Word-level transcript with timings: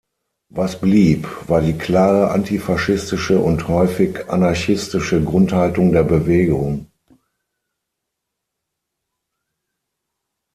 Was 0.49 0.81
blieb, 0.81 1.27
war 1.47 1.61
die 1.61 1.77
klare 1.77 2.31
antifaschistische 2.31 3.37
und 3.37 3.67
häufig 3.67 4.27
anarchistische 4.31 5.23
Grundhaltung 5.23 5.91
der 5.91 6.01
Bewegung. 6.01 6.87